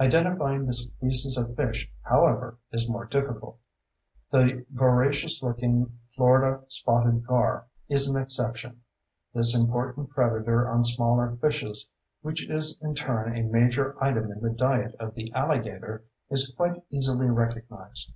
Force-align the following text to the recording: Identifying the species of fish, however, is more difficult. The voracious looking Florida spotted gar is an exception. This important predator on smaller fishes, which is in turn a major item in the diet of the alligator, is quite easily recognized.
Identifying 0.00 0.66
the 0.66 0.72
species 0.72 1.38
of 1.38 1.54
fish, 1.54 1.88
however, 2.02 2.58
is 2.72 2.88
more 2.88 3.04
difficult. 3.04 3.60
The 4.32 4.66
voracious 4.68 5.44
looking 5.44 5.96
Florida 6.16 6.64
spotted 6.66 7.24
gar 7.24 7.66
is 7.88 8.10
an 8.10 8.20
exception. 8.20 8.80
This 9.32 9.56
important 9.56 10.10
predator 10.10 10.68
on 10.68 10.84
smaller 10.84 11.36
fishes, 11.40 11.88
which 12.20 12.50
is 12.50 12.80
in 12.82 12.96
turn 12.96 13.36
a 13.36 13.42
major 13.44 13.94
item 14.02 14.32
in 14.32 14.40
the 14.40 14.50
diet 14.50 14.96
of 14.98 15.14
the 15.14 15.32
alligator, 15.34 16.02
is 16.30 16.52
quite 16.56 16.82
easily 16.90 17.28
recognized. 17.28 18.12